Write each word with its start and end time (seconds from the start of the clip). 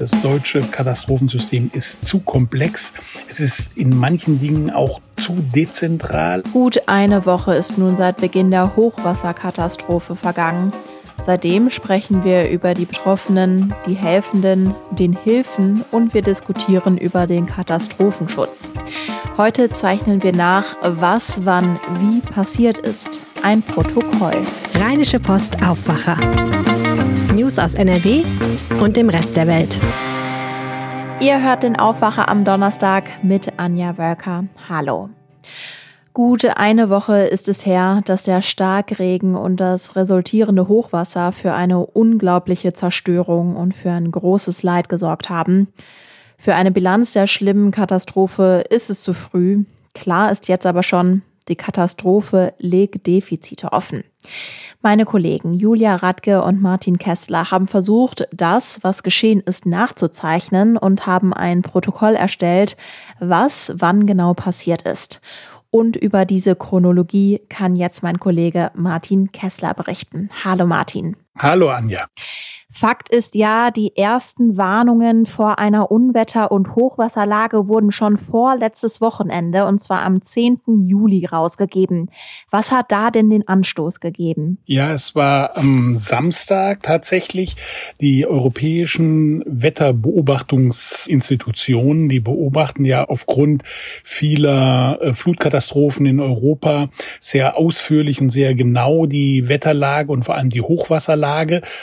das 0.00 0.10
deutsche 0.22 0.62
Katastrophensystem 0.62 1.70
ist 1.74 2.06
zu 2.06 2.20
komplex. 2.20 2.94
Es 3.28 3.38
ist 3.38 3.76
in 3.76 3.96
manchen 3.96 4.40
Dingen 4.40 4.70
auch 4.70 5.00
zu 5.16 5.34
dezentral. 5.54 6.42
Gut 6.52 6.82
eine 6.86 7.26
Woche 7.26 7.54
ist 7.54 7.76
nun 7.76 7.96
seit 7.96 8.16
Beginn 8.16 8.50
der 8.50 8.76
Hochwasserkatastrophe 8.76 10.16
vergangen. 10.16 10.72
Seitdem 11.22 11.68
sprechen 11.68 12.24
wir 12.24 12.48
über 12.48 12.72
die 12.72 12.86
Betroffenen, 12.86 13.74
die 13.84 13.94
Helfenden, 13.94 14.74
den 14.90 15.12
Hilfen 15.12 15.84
und 15.90 16.14
wir 16.14 16.22
diskutieren 16.22 16.96
über 16.96 17.26
den 17.26 17.44
Katastrophenschutz. 17.44 18.72
Heute 19.36 19.68
zeichnen 19.68 20.22
wir 20.22 20.32
nach, 20.32 20.76
was 20.80 21.44
wann 21.44 21.78
wie 22.00 22.20
passiert 22.20 22.78
ist. 22.78 23.20
Ein 23.42 23.60
Protokoll. 23.60 24.36
Rheinische 24.74 25.20
Post 25.20 25.62
Aufwacher. 25.62 26.16
News 27.40 27.58
aus 27.58 27.74
NRW 27.74 28.22
und 28.82 28.98
dem 28.98 29.08
Rest 29.08 29.34
der 29.34 29.46
Welt. 29.46 29.78
Ihr 31.22 31.42
hört 31.42 31.62
den 31.62 31.78
Aufwacher 31.78 32.28
am 32.28 32.44
Donnerstag 32.44 33.24
mit 33.24 33.58
Anja 33.58 33.96
Wölker. 33.96 34.44
Hallo. 34.68 35.08
Gute 36.12 36.58
eine 36.58 36.90
Woche 36.90 37.20
ist 37.20 37.48
es 37.48 37.64
her, 37.64 38.02
dass 38.04 38.24
der 38.24 38.42
Starkregen 38.42 39.36
und 39.36 39.56
das 39.56 39.96
resultierende 39.96 40.68
Hochwasser 40.68 41.32
für 41.32 41.54
eine 41.54 41.78
unglaubliche 41.78 42.74
Zerstörung 42.74 43.56
und 43.56 43.72
für 43.72 43.90
ein 43.90 44.10
großes 44.10 44.62
Leid 44.62 44.90
gesorgt 44.90 45.30
haben. 45.30 45.68
Für 46.36 46.56
eine 46.56 46.70
Bilanz 46.70 47.14
der 47.14 47.26
schlimmen 47.26 47.70
Katastrophe 47.70 48.64
ist 48.68 48.90
es 48.90 49.00
zu 49.00 49.14
früh. 49.14 49.64
Klar 49.94 50.30
ist 50.30 50.48
jetzt 50.48 50.66
aber 50.66 50.82
schon, 50.82 51.22
die 51.50 51.56
Katastrophe 51.56 52.54
legt 52.58 53.06
Defizite 53.06 53.72
offen. 53.72 54.04
Meine 54.80 55.04
Kollegen 55.04 55.52
Julia 55.52 55.96
Radke 55.96 56.42
und 56.42 56.62
Martin 56.62 56.98
Kessler 56.98 57.50
haben 57.50 57.66
versucht, 57.66 58.26
das, 58.32 58.78
was 58.82 59.02
geschehen 59.02 59.40
ist, 59.40 59.66
nachzuzeichnen 59.66 60.76
und 60.76 61.06
haben 61.06 61.34
ein 61.34 61.62
Protokoll 61.62 62.14
erstellt, 62.14 62.76
was 63.18 63.72
wann 63.76 64.06
genau 64.06 64.32
passiert 64.32 64.82
ist. 64.82 65.20
Und 65.70 65.96
über 65.96 66.24
diese 66.24 66.56
Chronologie 66.56 67.40
kann 67.48 67.76
jetzt 67.76 68.02
mein 68.02 68.18
Kollege 68.18 68.70
Martin 68.74 69.30
Kessler 69.30 69.74
berichten. 69.74 70.30
Hallo 70.44 70.66
Martin. 70.66 71.16
Hallo 71.38 71.70
Anja. 71.70 72.06
Fakt 72.72 73.08
ist 73.08 73.34
ja, 73.34 73.72
die 73.72 73.96
ersten 73.96 74.56
Warnungen 74.56 75.26
vor 75.26 75.58
einer 75.58 75.90
Unwetter- 75.90 76.52
und 76.52 76.76
Hochwasserlage 76.76 77.66
wurden 77.66 77.90
schon 77.90 78.16
vor 78.16 78.56
letztes 78.56 79.00
Wochenende, 79.00 79.66
und 79.66 79.80
zwar 79.80 80.02
am 80.02 80.22
10. 80.22 80.86
Juli, 80.86 81.26
rausgegeben. 81.26 82.12
Was 82.48 82.70
hat 82.70 82.92
da 82.92 83.10
denn 83.10 83.28
den 83.28 83.48
Anstoß 83.48 83.98
gegeben? 83.98 84.58
Ja, 84.66 84.92
es 84.92 85.16
war 85.16 85.56
am 85.56 85.98
Samstag 85.98 86.84
tatsächlich 86.84 87.56
die 88.00 88.24
europäischen 88.24 89.42
Wetterbeobachtungsinstitutionen, 89.46 92.08
die 92.08 92.20
beobachten 92.20 92.84
ja 92.84 93.02
aufgrund 93.04 93.64
vieler 94.04 94.96
äh, 95.02 95.12
Flutkatastrophen 95.12 96.06
in 96.06 96.20
Europa 96.20 96.88
sehr 97.18 97.58
ausführlich 97.58 98.20
und 98.20 98.30
sehr 98.30 98.54
genau 98.54 99.06
die 99.06 99.48
Wetterlage 99.48 100.12
und 100.12 100.24
vor 100.24 100.36
allem 100.36 100.50
die 100.50 100.62
Hochwasserlage. 100.62 101.19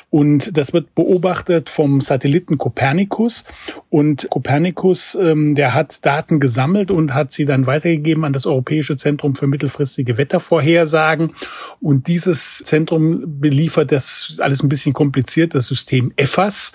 Und 0.10 0.58
das 0.58 0.74
wird 0.74 0.94
beobachtet 0.96 1.70
vom 1.70 2.02
Satelliten 2.02 2.58
Copernicus. 2.58 3.44
Und 3.90 4.28
Copernicus, 4.30 5.16
ähm, 5.16 5.56
der 5.56 5.74
hat 5.74 6.06
Daten 6.06 6.40
gesammelt 6.40 6.92
und 6.92 7.14
hat 7.14 7.32
sie 7.32 7.46
dann 7.46 7.68
weitergegeben 7.68 8.26
an 8.26 8.34
das 8.34 8.46
Europäische 8.46 8.98
Zentrum 8.98 9.36
für 9.36 9.48
mittelfristige 9.48 10.18
Wettervorhersagen. 10.18 11.34
Und 11.82 12.08
dieses 12.08 12.64
Zentrum 12.64 13.40
beliefert 13.40 13.92
das 13.92 14.40
alles 14.42 14.64
ein 14.64 14.70
bisschen 14.70 14.94
kompliziert, 14.94 15.56
das 15.56 15.68
System 15.68 16.12
EFAS. 16.16 16.74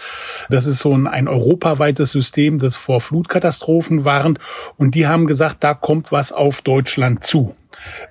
Das 0.51 0.67
ist 0.67 0.79
so 0.79 0.93
ein, 0.93 1.07
ein 1.07 1.29
europaweites 1.29 2.11
System, 2.11 2.59
das 2.59 2.77
vor 2.77 3.01
Flutkatastrophen 3.01 4.05
warnt. 4.05 4.39
Und 4.77 4.95
die 4.95 5.07
haben 5.07 5.27
gesagt, 5.27 5.65
da 5.65 5.75
kommt 5.75 6.13
was 6.13 6.33
auf 6.33 6.63
Deutschland 6.63 7.25
zu. 7.25 7.55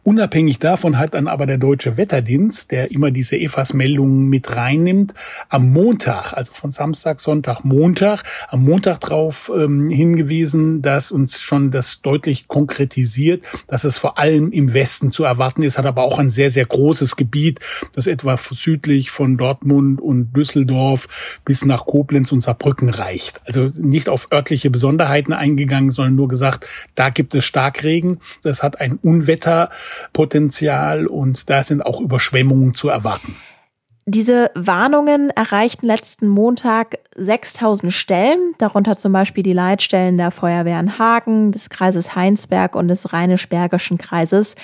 Unabhängig 0.04 0.60
davon 0.60 0.98
hat 0.98 1.14
dann 1.14 1.28
aber 1.28 1.46
der 1.46 1.58
Deutsche 1.58 1.98
Wetterdienst, 1.98 2.72
der 2.72 2.92
immer 2.92 3.12
diese 3.12 3.38
EFAS-Meldungen 3.38 4.28
mit 4.28 4.56
reinnimmt, 4.56 5.14
am 5.50 5.72
Montag, 5.72 6.34
also 6.34 6.52
von 6.52 6.72
Samstag, 6.72 7.20
Sonntag, 7.20 7.64
Montag, 7.64 8.24
am 8.50 8.64
Montag 8.64 9.00
darauf 9.00 9.52
ähm, 9.56 9.90
hingewiesen, 9.90 10.82
dass 10.82 11.12
uns 11.12 11.40
schon 11.40 11.72
das 11.72 12.02
deutlich 12.02 12.48
konkretisiert, 12.48 13.44
dass 13.68 13.84
es 13.84 13.98
vor 13.98 14.18
allem 14.18 14.52
im 14.52 14.74
Westen 14.74 15.12
zu 15.12 15.24
erwarten 15.24 15.64
ist, 15.64 15.78
hat 15.78 15.86
aber 15.86 16.04
auch 16.04 16.20
ein 16.20 16.30
sehr, 16.30 16.52
sehr 16.52 16.66
großes 16.66 17.16
Gebiet, 17.16 17.60
das 17.94 18.08
etwa 18.08 18.38
südlich 18.38 19.12
von 19.12 19.38
Dortmund 19.38 20.02
und 20.02 20.36
Düsseldorf 20.36 21.40
bis 21.46 21.66
nach 21.66 21.86
Koblenz 21.86 22.32
und 22.32 22.42
Saarbrücken 22.42 22.90
reicht. 22.90 23.42
Also 23.46 23.72
nicht 23.78 24.10
auf 24.10 24.32
örtliche 24.32 24.70
Besonderheiten 24.70 25.34
eingegangen, 25.34 25.92
sondern 25.92 26.16
nur 26.16 26.28
gesagt, 26.28 26.66
da 26.96 27.10
gibt 27.10 27.36
es 27.36 27.46
Starkregen. 27.46 28.20
Das 28.44 28.64
hat 28.64 28.80
ein 28.80 28.96
Unwetter 28.96 29.51
Potenzial 30.14 31.08
und 31.08 31.50
da 31.50 31.64
sind 31.64 31.86
auch 31.86 32.00
Überschwemmungen 32.00 32.74
zu 32.74 32.90
erwarten. 32.90 33.36
Diese 34.06 34.50
Warnungen 34.56 35.30
erreichten 35.30 35.86
letzten 35.86 36.28
Montag 36.28 36.98
6000 37.16 37.94
Stellen, 37.94 38.54
darunter 38.58 38.98
zum 38.98 39.14
Beispiel 39.14 39.44
die 39.44 39.54
Leitstellen 39.54 40.18
der 40.18 40.32
Feuerwehr 40.32 40.80
in 40.80 40.98
Hagen, 40.98 41.52
des 41.52 41.70
Kreises 41.70 42.16
Heinsberg 42.16 42.76
und 42.76 42.88
des 42.88 43.14
Rheinisch-Bergischen 43.14 44.00
Kreises. 44.00 44.56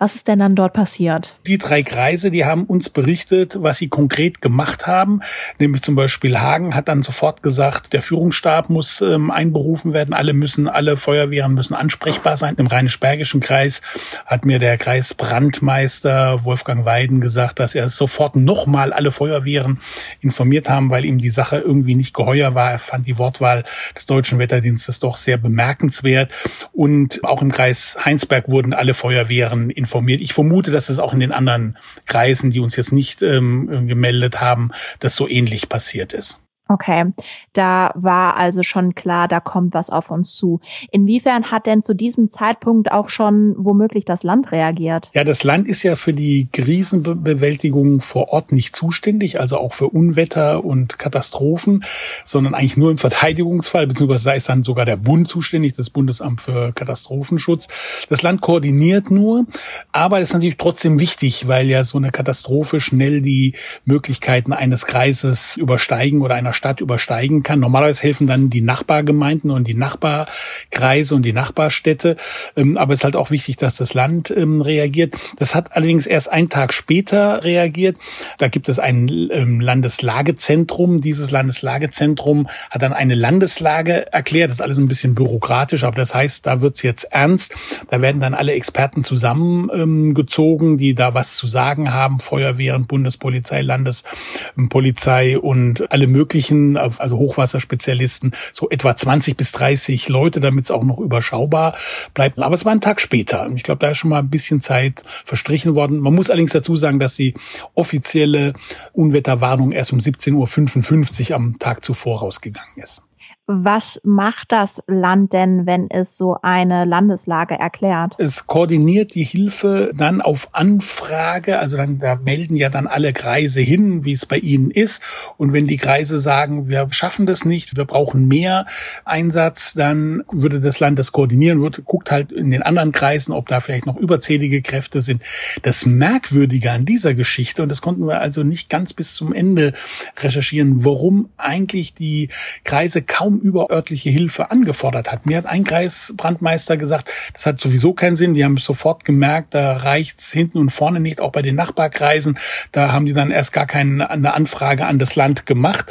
Was 0.00 0.14
ist 0.14 0.28
denn 0.28 0.38
dann 0.38 0.54
dort 0.54 0.74
passiert? 0.74 1.40
Die 1.44 1.58
drei 1.58 1.82
Kreise, 1.82 2.30
die 2.30 2.44
haben 2.44 2.66
uns 2.66 2.88
berichtet, 2.88 3.56
was 3.60 3.78
sie 3.78 3.88
konkret 3.88 4.40
gemacht 4.40 4.86
haben. 4.86 5.22
Nämlich 5.58 5.82
zum 5.82 5.96
Beispiel 5.96 6.38
Hagen 6.38 6.76
hat 6.76 6.86
dann 6.86 7.02
sofort 7.02 7.42
gesagt, 7.42 7.92
der 7.92 8.00
Führungsstab 8.00 8.70
muss 8.70 9.00
ähm, 9.00 9.32
einberufen 9.32 9.92
werden. 9.92 10.14
Alle 10.14 10.34
müssen, 10.34 10.68
alle 10.68 10.96
Feuerwehren 10.96 11.52
müssen 11.52 11.74
ansprechbar 11.74 12.36
sein. 12.36 12.54
Im 12.58 12.68
Rheinisch-Bergischen 12.68 13.40
Kreis 13.40 13.82
hat 14.24 14.44
mir 14.44 14.60
der 14.60 14.78
Kreisbrandmeister 14.78 16.44
Wolfgang 16.44 16.84
Weiden 16.84 17.20
gesagt, 17.20 17.58
dass 17.58 17.74
er 17.74 17.88
sofort 17.88 18.36
nochmal 18.36 18.92
alle 18.92 19.10
Feuerwehren 19.10 19.80
informiert 20.20 20.70
haben, 20.70 20.90
weil 20.90 21.04
ihm 21.06 21.18
die 21.18 21.30
Sache 21.30 21.58
irgendwie 21.58 21.96
nicht 21.96 22.14
geheuer 22.14 22.54
war. 22.54 22.70
Er 22.70 22.78
fand 22.78 23.08
die 23.08 23.18
Wortwahl 23.18 23.64
des 23.96 24.06
Deutschen 24.06 24.38
Wetterdienstes 24.38 25.00
doch 25.00 25.16
sehr 25.16 25.38
bemerkenswert. 25.38 26.30
Und 26.72 27.24
auch 27.24 27.42
im 27.42 27.50
Kreis 27.50 27.98
Heinsberg 28.04 28.48
wurden 28.48 28.72
alle 28.72 28.94
Feuerwehren 28.94 29.70
informiert 29.70 29.87
informiert. 29.88 30.20
Ich 30.20 30.34
vermute, 30.34 30.70
dass 30.70 30.90
es 30.90 30.98
auch 30.98 31.14
in 31.14 31.20
den 31.20 31.32
anderen 31.32 31.78
Kreisen, 32.06 32.50
die 32.50 32.60
uns 32.60 32.76
jetzt 32.76 32.92
nicht 32.92 33.22
ähm, 33.22 33.88
gemeldet 33.88 34.40
haben, 34.40 34.70
dass 35.00 35.16
so 35.16 35.26
ähnlich 35.26 35.68
passiert 35.68 36.12
ist. 36.12 36.40
Okay, 36.70 37.12
da 37.54 37.90
war 37.94 38.36
also 38.36 38.62
schon 38.62 38.94
klar, 38.94 39.26
da 39.26 39.40
kommt 39.40 39.72
was 39.72 39.88
auf 39.88 40.10
uns 40.10 40.36
zu. 40.36 40.60
Inwiefern 40.90 41.50
hat 41.50 41.64
denn 41.64 41.82
zu 41.82 41.94
diesem 41.94 42.28
Zeitpunkt 42.28 42.92
auch 42.92 43.08
schon 43.08 43.54
womöglich 43.56 44.04
das 44.04 44.22
Land 44.22 44.52
reagiert? 44.52 45.08
Ja, 45.14 45.24
das 45.24 45.44
Land 45.44 45.66
ist 45.66 45.82
ja 45.82 45.96
für 45.96 46.12
die 46.12 46.48
Krisenbewältigung 46.52 48.00
vor 48.00 48.28
Ort 48.28 48.52
nicht 48.52 48.76
zuständig, 48.76 49.40
also 49.40 49.56
auch 49.56 49.72
für 49.72 49.88
Unwetter 49.88 50.62
und 50.62 50.98
Katastrophen, 50.98 51.84
sondern 52.24 52.52
eigentlich 52.52 52.76
nur 52.76 52.90
im 52.90 52.98
Verteidigungsfall, 52.98 53.86
beziehungsweise 53.86 54.26
da 54.26 54.32
ist 54.32 54.50
dann 54.50 54.62
sogar 54.62 54.84
der 54.84 54.98
Bund 54.98 55.26
zuständig, 55.26 55.72
das 55.72 55.88
Bundesamt 55.88 56.42
für 56.42 56.72
Katastrophenschutz. 56.72 57.68
Das 58.10 58.20
Land 58.20 58.42
koordiniert 58.42 59.10
nur, 59.10 59.46
aber 59.92 60.18
es 60.18 60.28
ist 60.28 60.34
natürlich 60.34 60.58
trotzdem 60.58 61.00
wichtig, 61.00 61.48
weil 61.48 61.68
ja 61.68 61.82
so 61.84 61.96
eine 61.96 62.10
Katastrophe 62.10 62.78
schnell 62.78 63.22
die 63.22 63.54
Möglichkeiten 63.86 64.52
eines 64.52 64.84
Kreises 64.84 65.56
übersteigen 65.56 66.20
oder 66.20 66.34
einer 66.34 66.57
Stadt 66.58 66.80
übersteigen 66.80 67.42
kann. 67.42 67.60
Normalerweise 67.60 68.02
helfen 68.02 68.26
dann 68.26 68.50
die 68.50 68.60
Nachbargemeinden 68.60 69.50
und 69.50 69.66
die 69.66 69.74
Nachbarkreise 69.74 71.14
und 71.14 71.22
die 71.22 71.32
Nachbarstädte. 71.32 72.16
Ähm, 72.56 72.76
aber 72.76 72.92
es 72.92 73.00
ist 73.00 73.04
halt 73.04 73.16
auch 73.16 73.30
wichtig, 73.30 73.56
dass 73.56 73.76
das 73.76 73.94
Land 73.94 74.34
ähm, 74.36 74.60
reagiert. 74.60 75.14
Das 75.38 75.54
hat 75.54 75.76
allerdings 75.76 76.06
erst 76.06 76.30
einen 76.30 76.48
Tag 76.48 76.74
später 76.74 77.44
reagiert. 77.44 77.96
Da 78.38 78.48
gibt 78.48 78.68
es 78.68 78.78
ein 78.78 79.08
ähm, 79.32 79.60
Landeslagezentrum. 79.60 81.00
Dieses 81.00 81.30
Landeslagezentrum 81.30 82.48
hat 82.70 82.82
dann 82.82 82.92
eine 82.92 83.14
Landeslage 83.14 84.12
erklärt. 84.12 84.50
Das 84.50 84.56
ist 84.56 84.62
alles 84.62 84.78
ein 84.78 84.88
bisschen 84.88 85.14
bürokratisch, 85.14 85.84
aber 85.84 85.96
das 85.96 86.14
heißt, 86.14 86.44
da 86.44 86.60
wird's 86.60 86.82
jetzt 86.82 87.04
ernst. 87.04 87.54
Da 87.88 88.00
werden 88.00 88.20
dann 88.20 88.34
alle 88.34 88.52
Experten 88.52 89.04
zusammengezogen, 89.04 90.76
die 90.76 90.94
da 90.94 91.14
was 91.14 91.36
zu 91.36 91.46
sagen 91.46 91.94
haben. 91.94 92.18
Feuerwehren, 92.18 92.88
Bundespolizei, 92.88 93.62
Landespolizei 93.62 95.38
und 95.38 95.92
alle 95.92 96.08
möglichen 96.08 96.47
möglichen, 96.50 96.76
also 96.76 97.18
Hochwasserspezialisten, 97.18 98.32
so 98.52 98.68
etwa 98.70 98.94
20 98.94 99.36
bis 99.36 99.52
30 99.52 100.08
Leute, 100.08 100.40
damit 100.40 100.64
es 100.64 100.70
auch 100.70 100.84
noch 100.84 100.98
überschaubar 100.98 101.74
bleibt. 102.14 102.38
Aber 102.38 102.54
es 102.54 102.64
war 102.64 102.72
ein 102.72 102.80
Tag 102.80 103.00
später. 103.00 103.46
Und 103.46 103.56
ich 103.56 103.62
glaube, 103.62 103.80
da 103.80 103.90
ist 103.90 103.98
schon 103.98 104.10
mal 104.10 104.18
ein 104.18 104.30
bisschen 104.30 104.60
Zeit 104.60 105.02
verstrichen 105.24 105.74
worden. 105.74 105.98
Man 105.98 106.14
muss 106.14 106.30
allerdings 106.30 106.52
dazu 106.52 106.76
sagen, 106.76 106.98
dass 106.98 107.16
die 107.16 107.34
offizielle 107.74 108.54
Unwetterwarnung 108.92 109.72
erst 109.72 109.92
um 109.92 109.98
17.55 109.98 111.30
Uhr 111.30 111.36
am 111.36 111.58
Tag 111.58 111.84
zuvor 111.84 112.20
rausgegangen 112.20 112.76
ist. 112.76 113.02
Was 113.50 113.98
macht 114.04 114.52
das 114.52 114.82
Land 114.86 115.32
denn, 115.32 115.64
wenn 115.64 115.90
es 115.90 116.18
so 116.18 116.36
eine 116.42 116.84
Landeslage 116.84 117.54
erklärt? 117.54 118.14
Es 118.18 118.46
koordiniert 118.46 119.14
die 119.14 119.24
Hilfe 119.24 119.90
dann 119.96 120.20
auf 120.20 120.48
Anfrage, 120.52 121.58
also 121.58 121.78
dann 121.78 121.98
da 121.98 122.16
melden 122.16 122.56
ja 122.56 122.68
dann 122.68 122.86
alle 122.86 123.14
Kreise 123.14 123.62
hin, 123.62 124.04
wie 124.04 124.12
es 124.12 124.26
bei 124.26 124.36
ihnen 124.36 124.70
ist. 124.70 125.02
Und 125.38 125.54
wenn 125.54 125.66
die 125.66 125.78
Kreise 125.78 126.18
sagen, 126.18 126.68
wir 126.68 126.88
schaffen 126.90 127.24
das 127.24 127.46
nicht, 127.46 127.74
wir 127.78 127.86
brauchen 127.86 128.28
mehr 128.28 128.66
Einsatz, 129.06 129.72
dann 129.72 130.24
würde 130.30 130.60
das 130.60 130.78
Land 130.78 130.98
das 130.98 131.12
koordinieren, 131.12 131.62
würde, 131.62 131.80
guckt 131.80 132.10
halt 132.10 132.32
in 132.32 132.50
den 132.50 132.62
anderen 132.62 132.92
Kreisen, 132.92 133.32
ob 133.32 133.48
da 133.48 133.60
vielleicht 133.60 133.86
noch 133.86 133.96
überzählige 133.96 134.60
Kräfte 134.60 135.00
sind. 135.00 135.22
Das 135.62 135.86
Merkwürdige 135.86 136.70
an 136.70 136.84
dieser 136.84 137.14
Geschichte, 137.14 137.62
und 137.62 137.70
das 137.70 137.80
konnten 137.80 138.06
wir 138.06 138.20
also 138.20 138.42
nicht 138.42 138.68
ganz 138.68 138.92
bis 138.92 139.14
zum 139.14 139.32
Ende 139.32 139.72
recherchieren, 140.18 140.84
warum 140.84 141.30
eigentlich 141.38 141.94
die 141.94 142.28
Kreise 142.62 143.00
kaum 143.00 143.37
überörtliche 143.40 144.10
Hilfe 144.10 144.50
angefordert 144.50 145.10
hat. 145.10 145.26
Mir 145.26 145.38
hat 145.38 145.46
ein 145.46 145.64
Kreisbrandmeister 145.64 146.76
gesagt, 146.76 147.10
das 147.34 147.46
hat 147.46 147.60
sowieso 147.60 147.92
keinen 147.92 148.16
Sinn. 148.16 148.34
Die 148.34 148.44
haben 148.44 148.56
sofort 148.58 149.04
gemerkt, 149.04 149.54
da 149.54 149.76
reicht's 149.76 150.32
hinten 150.32 150.58
und 150.58 150.70
vorne 150.70 151.00
nicht, 151.00 151.20
auch 151.20 151.32
bei 151.32 151.42
den 151.42 151.54
Nachbarkreisen. 151.54 152.38
Da 152.72 152.92
haben 152.92 153.06
die 153.06 153.12
dann 153.12 153.30
erst 153.30 153.52
gar 153.52 153.66
keine 153.66 154.10
eine 154.10 154.34
Anfrage 154.34 154.86
an 154.86 154.98
das 154.98 155.16
Land 155.16 155.46
gemacht. 155.46 155.86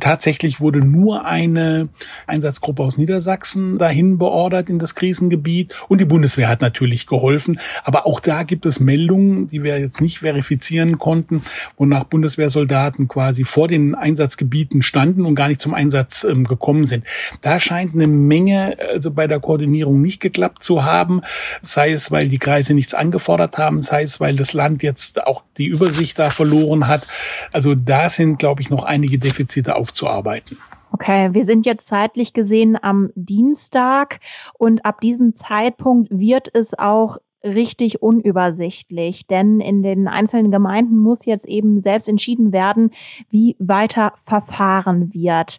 Tatsächlich 0.00 0.60
wurde 0.60 0.80
nur 0.80 1.24
eine 1.24 1.88
Einsatzgruppe 2.26 2.82
aus 2.82 2.98
Niedersachsen 2.98 3.78
dahin 3.78 4.18
beordert 4.18 4.70
in 4.70 4.78
das 4.78 4.94
Krisengebiet 4.94 5.74
und 5.88 6.00
die 6.00 6.04
Bundeswehr 6.04 6.48
hat 6.48 6.60
natürlich 6.60 7.06
geholfen. 7.06 7.58
Aber 7.84 8.06
auch 8.06 8.20
da 8.20 8.42
gibt 8.42 8.66
es 8.66 8.80
Meldungen, 8.80 9.46
die 9.46 9.62
wir 9.62 9.78
jetzt 9.78 10.00
nicht 10.00 10.20
verifizieren 10.20 10.98
konnten, 10.98 11.42
wonach 11.76 12.04
Bundeswehrsoldaten 12.04 13.08
quasi 13.08 13.44
vor 13.44 13.68
den 13.68 13.94
Einsatzgebieten 13.94 14.82
standen 14.82 15.24
und 15.24 15.34
gar 15.34 15.48
nicht 15.48 15.60
zum 15.60 15.74
Einsatz 15.74 16.24
ähm, 16.24 16.46
gekommen 16.46 16.81
gekommen 16.82 16.86
sind. 16.86 17.04
Da 17.40 17.58
scheint 17.58 17.94
eine 17.94 18.06
Menge 18.06 18.76
also 18.92 19.10
bei 19.10 19.26
der 19.26 19.40
Koordinierung 19.40 20.00
nicht 20.00 20.20
geklappt 20.20 20.62
zu 20.62 20.84
haben, 20.84 21.22
sei 21.62 21.92
es, 21.92 22.10
weil 22.10 22.28
die 22.28 22.38
Kreise 22.38 22.74
nichts 22.74 22.94
angefordert 22.94 23.58
haben, 23.58 23.80
sei 23.80 24.02
es, 24.02 24.20
weil 24.20 24.36
das 24.36 24.52
Land 24.52 24.82
jetzt 24.82 25.26
auch 25.26 25.42
die 25.58 25.66
Übersicht 25.66 26.18
da 26.18 26.30
verloren 26.30 26.88
hat. 26.88 27.06
Also 27.52 27.74
da 27.74 28.08
sind, 28.08 28.38
glaube 28.38 28.62
ich, 28.62 28.70
noch 28.70 28.84
einige 28.84 29.18
Defizite 29.18 29.76
aufzuarbeiten. 29.76 30.58
Okay, 30.92 31.32
wir 31.32 31.46
sind 31.46 31.64
jetzt 31.64 31.86
zeitlich 31.86 32.34
gesehen 32.34 32.76
am 32.80 33.10
Dienstag 33.14 34.20
und 34.58 34.84
ab 34.84 35.00
diesem 35.00 35.34
Zeitpunkt 35.34 36.10
wird 36.10 36.54
es 36.54 36.78
auch 36.78 37.16
richtig 37.44 38.02
unübersichtlich, 38.02 39.26
denn 39.26 39.60
in 39.60 39.82
den 39.82 40.08
einzelnen 40.08 40.50
Gemeinden 40.50 40.96
muss 40.96 41.24
jetzt 41.24 41.46
eben 41.46 41.80
selbst 41.80 42.08
entschieden 42.08 42.52
werden, 42.52 42.90
wie 43.30 43.56
weiter 43.58 44.12
verfahren 44.24 45.12
wird. 45.12 45.58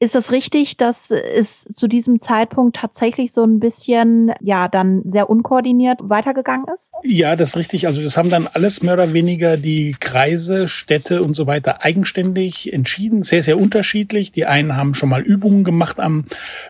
Ist 0.00 0.14
es 0.14 0.30
richtig, 0.30 0.76
dass 0.76 1.10
es 1.10 1.64
zu 1.64 1.88
diesem 1.88 2.20
Zeitpunkt 2.20 2.76
tatsächlich 2.76 3.32
so 3.32 3.42
ein 3.42 3.58
bisschen, 3.58 4.30
ja, 4.40 4.68
dann 4.68 5.02
sehr 5.04 5.28
unkoordiniert 5.28 5.98
weitergegangen 6.04 6.66
ist? 6.72 6.92
Ja, 7.02 7.34
das 7.34 7.50
ist 7.50 7.56
richtig. 7.56 7.88
Also 7.88 8.00
das 8.00 8.16
haben 8.16 8.30
dann 8.30 8.46
alles 8.46 8.80
mehr 8.80 8.94
oder 8.94 9.12
weniger 9.12 9.56
die 9.56 9.96
Kreise, 9.98 10.68
Städte 10.68 11.20
und 11.20 11.34
so 11.34 11.48
weiter 11.48 11.84
eigenständig 11.84 12.72
entschieden. 12.72 13.24
Sehr, 13.24 13.42
sehr 13.42 13.58
unterschiedlich. 13.58 14.30
Die 14.30 14.46
einen 14.46 14.76
haben 14.76 14.94
schon 14.94 15.08
mal 15.08 15.22
Übungen 15.22 15.64
gemacht 15.64 15.98
am 15.98 16.26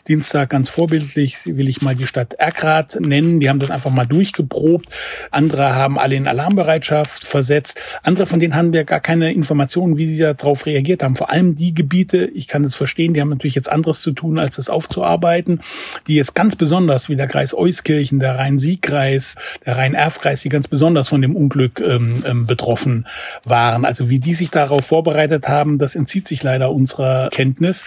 Dienstag. 0.09 0.49
Ganz 0.49 0.71
vorbildlich 0.71 1.45
will 1.45 1.69
ich 1.69 1.83
mal 1.83 1.95
die 1.95 2.07
Stadt 2.07 2.33
Erkrath 2.33 2.99
nennen. 2.99 3.41
Die 3.41 3.51
haben 3.51 3.59
das 3.59 3.71
einfach 3.71 3.91
mal 3.91 4.07
durchgeprobt. 4.07 4.89
Andere 5.33 5.75
haben 5.75 5.99
alle 5.99 6.15
in 6.15 6.29
Alarmbereitschaft 6.29 7.27
versetzt. 7.27 7.79
Andere 8.03 8.25
von 8.25 8.41
denen 8.41 8.55
haben 8.55 8.73
wir 8.73 8.85
gar 8.85 9.01
keine 9.01 9.35
Informationen, 9.35 9.99
wie 9.99 10.07
sie 10.07 10.19
darauf 10.19 10.65
reagiert 10.65 11.03
haben. 11.03 11.15
Vor 11.15 11.29
allem 11.29 11.55
die 11.55 11.75
Gebiete, 11.75 12.25
ich 12.25 12.49
kann 12.49 12.65
es 12.65 12.75
verstehen, 12.75 13.18
die 13.19 13.23
haben 13.23 13.31
natürlich 13.31 13.57
jetzt 13.57 13.71
anderes 13.71 14.01
zu 14.01 14.13
tun, 14.13 14.39
als 14.39 14.57
das 14.57 14.71
aufzuarbeiten, 14.71 15.61
die 16.07 16.15
jetzt 16.15 16.37
ganz 16.37 16.55
besonders, 16.55 17.09
wie 17.09 17.17
der 17.17 17.27
Kreis 17.27 17.53
Euskirchen, 17.53 18.21
der 18.21 18.37
Rhein-Sieg-Kreis, 18.37 19.35
der 19.67 19.77
Rhein-Erf-Kreis, 19.77 20.43
die 20.43 20.51
ganz 20.51 20.69
besonders 20.69 21.09
von 21.09 21.21
dem 21.21 21.35
Unglück 21.35 21.81
ähm, 21.81 22.23
ähm, 22.25 22.47
betroffen 22.47 23.09
waren. 23.43 23.85
Also 23.85 24.09
wie 24.09 24.21
die 24.21 24.35
sich 24.35 24.51
darauf 24.51 24.87
vorbereitet 24.87 25.49
haben, 25.49 25.79
das 25.79 25.97
entzieht 25.97 26.29
sich 26.29 26.45
leider 26.45 26.71
unserer 26.71 27.29
Kenntnis. 27.31 27.85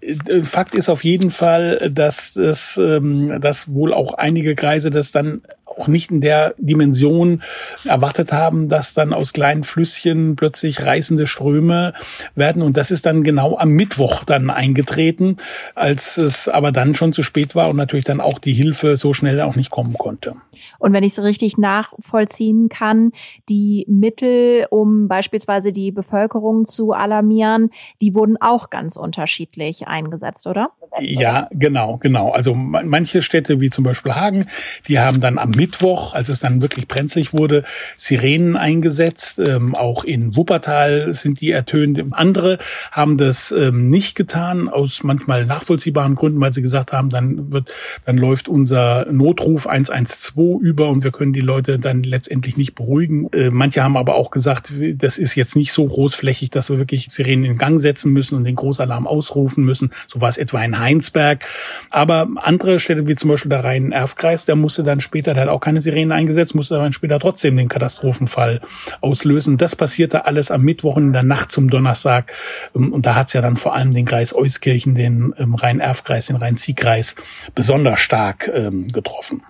Äh, 0.00 0.40
Fakt 0.40 0.74
ist 0.74 0.88
auf 0.88 1.04
jeden 1.04 1.30
Fall, 1.30 1.88
dass 1.88 2.34
es, 2.34 2.76
ähm, 2.76 3.40
dass 3.40 3.72
wohl 3.72 3.94
auch 3.94 4.14
einige 4.14 4.56
Kreise 4.56 4.90
das 4.90 5.12
dann 5.12 5.42
auch 5.82 5.88
nicht 5.88 6.10
in 6.10 6.20
der 6.20 6.54
Dimension 6.58 7.42
erwartet 7.84 8.32
haben, 8.32 8.68
dass 8.68 8.94
dann 8.94 9.12
aus 9.12 9.32
kleinen 9.32 9.64
Flüsschen 9.64 10.36
plötzlich 10.36 10.84
reißende 10.84 11.26
Ströme 11.26 11.92
werden. 12.34 12.62
Und 12.62 12.76
das 12.76 12.90
ist 12.90 13.04
dann 13.04 13.24
genau 13.24 13.58
am 13.58 13.70
Mittwoch 13.70 14.24
dann 14.24 14.50
eingetreten, 14.50 15.36
als 15.74 16.18
es 16.18 16.48
aber 16.48 16.70
dann 16.70 16.94
schon 16.94 17.12
zu 17.12 17.22
spät 17.22 17.54
war 17.54 17.68
und 17.68 17.76
natürlich 17.76 18.04
dann 18.04 18.20
auch 18.20 18.38
die 18.38 18.52
Hilfe 18.52 18.96
so 18.96 19.12
schnell 19.12 19.40
auch 19.40 19.56
nicht 19.56 19.70
kommen 19.70 19.94
konnte. 19.94 20.36
Und 20.78 20.92
wenn 20.92 21.02
ich 21.02 21.14
so 21.14 21.22
richtig 21.22 21.58
nachvollziehen 21.58 22.68
kann, 22.68 23.12
die 23.48 23.84
Mittel, 23.88 24.66
um 24.70 25.08
beispielsweise 25.08 25.72
die 25.72 25.90
Bevölkerung 25.90 26.66
zu 26.66 26.92
alarmieren, 26.92 27.70
die 28.00 28.14
wurden 28.14 28.36
auch 28.40 28.70
ganz 28.70 28.96
unterschiedlich 28.96 29.88
eingesetzt, 29.88 30.46
oder? 30.46 30.70
Ja, 31.00 31.48
genau, 31.50 31.96
genau. 31.96 32.30
Also 32.30 32.54
manche 32.54 33.22
Städte, 33.22 33.60
wie 33.60 33.70
zum 33.70 33.84
Beispiel 33.84 34.14
Hagen, 34.14 34.46
die 34.88 34.98
haben 34.98 35.20
dann 35.20 35.38
am 35.38 35.50
Mittwoch, 35.50 35.71
als 36.14 36.28
es 36.28 36.40
dann 36.40 36.62
wirklich 36.62 36.88
brenzlig 36.88 37.32
wurde, 37.32 37.64
Sirenen 37.96 38.56
eingesetzt. 38.56 39.38
Ähm, 39.38 39.74
auch 39.74 40.04
in 40.04 40.36
Wuppertal 40.36 41.12
sind 41.12 41.40
die 41.40 41.50
ertönt. 41.50 42.02
Andere 42.12 42.58
haben 42.90 43.16
das 43.18 43.52
ähm, 43.52 43.86
nicht 43.88 44.14
getan, 44.14 44.68
aus 44.68 45.02
manchmal 45.02 45.46
nachvollziehbaren 45.46 46.14
Gründen, 46.14 46.40
weil 46.40 46.52
sie 46.52 46.62
gesagt 46.62 46.92
haben, 46.92 47.10
dann 47.10 47.52
wird, 47.52 47.70
dann 48.04 48.18
läuft 48.18 48.48
unser 48.48 49.06
Notruf 49.10 49.66
112 49.66 50.60
über 50.60 50.88
und 50.88 51.04
wir 51.04 51.10
können 51.10 51.32
die 51.32 51.40
Leute 51.40 51.78
dann 51.78 52.02
letztendlich 52.02 52.56
nicht 52.56 52.74
beruhigen. 52.74 53.30
Äh, 53.32 53.50
manche 53.50 53.82
haben 53.82 53.96
aber 53.96 54.14
auch 54.14 54.30
gesagt, 54.30 54.72
das 54.96 55.18
ist 55.18 55.34
jetzt 55.34 55.56
nicht 55.56 55.72
so 55.72 55.86
großflächig, 55.86 56.50
dass 56.50 56.70
wir 56.70 56.78
wirklich 56.78 57.08
Sirenen 57.10 57.44
in 57.44 57.58
Gang 57.58 57.80
setzen 57.80 58.12
müssen 58.12 58.36
und 58.36 58.44
den 58.44 58.56
Großalarm 58.56 59.06
ausrufen 59.06 59.64
müssen. 59.64 59.90
So 60.06 60.20
war 60.20 60.28
es 60.28 60.38
etwa 60.38 60.62
in 60.62 60.78
Heinsberg. 60.78 61.44
Aber 61.90 62.28
andere 62.36 62.78
Städte, 62.78 63.06
wie 63.06 63.16
zum 63.16 63.30
Beispiel 63.30 63.50
der 63.50 63.64
Rhein-Erf-Kreis, 63.64 64.44
der 64.46 64.56
musste 64.56 64.82
dann 64.82 65.00
später, 65.00 65.34
der 65.34 65.51
auch 65.52 65.60
keine 65.60 65.80
Sirenen 65.80 66.12
eingesetzt, 66.12 66.54
musste 66.54 66.76
dann 66.76 66.92
später 66.92 67.18
trotzdem 67.18 67.56
den 67.56 67.68
Katastrophenfall 67.68 68.60
auslösen. 69.00 69.56
Das 69.56 69.76
passierte 69.76 70.26
alles 70.26 70.50
am 70.50 70.62
Mittwoch 70.62 70.96
in 70.96 71.12
der 71.12 71.22
Nacht 71.22 71.52
zum 71.52 71.70
Donnerstag. 71.70 72.32
Ähm, 72.74 72.92
und 72.92 73.06
da 73.06 73.14
hat 73.14 73.28
es 73.28 73.32
ja 73.32 73.40
dann 73.40 73.56
vor 73.56 73.74
allem 73.74 73.94
den 73.94 74.06
Kreis 74.06 74.34
Euskirchen, 74.34 74.94
den 74.94 75.34
ähm, 75.38 75.54
Rhein-Erf-Kreis, 75.54 76.26
den 76.26 76.36
Rhein-Sieg-Kreis 76.36 77.16
besonders 77.54 78.00
stark 78.00 78.50
ähm, 78.54 78.88
getroffen. 78.88 79.42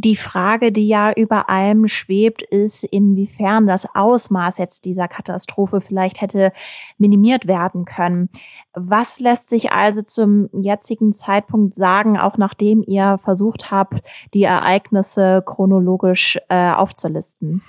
Die 0.00 0.14
Frage, 0.14 0.70
die 0.70 0.86
ja 0.86 1.12
über 1.12 1.50
allem 1.50 1.88
schwebt, 1.88 2.42
ist, 2.42 2.84
inwiefern 2.84 3.66
das 3.66 3.84
Ausmaß 3.96 4.58
jetzt 4.58 4.84
dieser 4.84 5.08
Katastrophe 5.08 5.80
vielleicht 5.80 6.20
hätte 6.20 6.52
minimiert 6.98 7.48
werden 7.48 7.84
können. 7.84 8.28
Was 8.74 9.18
lässt 9.18 9.48
sich 9.48 9.72
also 9.72 10.00
zum 10.02 10.50
jetzigen 10.52 11.12
Zeitpunkt 11.12 11.74
sagen, 11.74 12.16
auch 12.16 12.36
nachdem 12.36 12.84
ihr 12.86 13.18
versucht 13.24 13.72
habt, 13.72 14.04
die 14.34 14.44
Ereignisse 14.44 15.42
chronologisch 15.44 16.38
äh, 16.48 16.70
aufzulisten? 16.70 17.64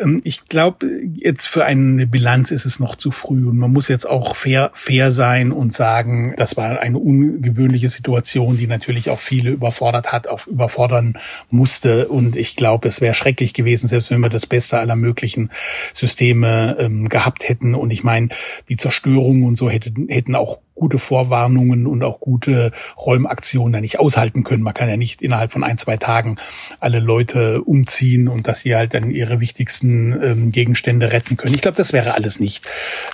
Ähm, 0.00 0.20
ich 0.24 0.44
glaube, 0.44 0.86
jetzt 1.14 1.46
für 1.46 1.64
eine 1.64 2.06
Bilanz 2.06 2.50
ist 2.50 2.64
es 2.64 2.80
noch 2.80 2.96
zu 2.96 3.10
früh 3.10 3.46
und 3.48 3.58
man 3.58 3.72
muss 3.72 3.88
jetzt 3.88 4.08
auch 4.08 4.34
fair, 4.34 4.70
fair 4.72 5.12
sein 5.12 5.52
und 5.52 5.72
sagen, 5.72 6.34
das 6.36 6.56
war 6.56 6.80
eine 6.80 6.98
ungewöhnliche 6.98 7.88
Situation, 7.88 8.56
die 8.56 8.66
natürlich 8.66 9.10
auch 9.10 9.20
viele 9.20 9.50
überfordert 9.50 10.12
hat, 10.12 10.26
auch 10.26 10.46
überfordern 10.46 11.14
musste. 11.50 12.08
Und 12.08 12.36
ich 12.36 12.56
glaube, 12.56 12.88
es 12.88 13.00
wäre 13.00 13.14
schrecklich 13.14 13.54
gewesen, 13.54 13.88
selbst 13.88 14.10
wenn 14.10 14.20
wir 14.20 14.28
das 14.28 14.46
Beste 14.46 14.78
aller 14.78 14.96
möglichen 14.96 15.50
Systeme 15.92 16.76
ähm, 16.78 17.08
gehabt 17.08 17.48
hätten. 17.48 17.74
Und 17.74 17.90
ich 17.90 18.04
meine, 18.04 18.28
die 18.68 18.76
Zerstörung 18.76 19.44
und 19.44 19.56
so 19.56 19.70
hätten, 19.70 20.08
hätten 20.08 20.34
auch 20.34 20.58
gute 20.80 20.98
Vorwarnungen 20.98 21.86
und 21.86 22.02
auch 22.02 22.20
gute 22.20 22.72
Räumaktionen 22.96 23.72
da 23.72 23.80
nicht 23.80 24.00
aushalten 24.00 24.42
können. 24.44 24.62
Man 24.62 24.74
kann 24.74 24.88
ja 24.88 24.96
nicht 24.96 25.22
innerhalb 25.22 25.52
von 25.52 25.62
ein, 25.62 25.78
zwei 25.78 25.98
Tagen 25.98 26.36
alle 26.80 26.98
Leute 26.98 27.62
umziehen 27.62 28.28
und 28.28 28.48
dass 28.48 28.60
sie 28.60 28.74
halt 28.74 28.94
dann 28.94 29.10
ihre 29.10 29.40
wichtigsten 29.40 30.18
ähm, 30.22 30.50
Gegenstände 30.50 31.12
retten 31.12 31.36
können. 31.36 31.54
Ich 31.54 31.60
glaube, 31.60 31.76
das 31.76 31.92
wäre 31.92 32.14
alles 32.14 32.40
nicht, 32.40 32.66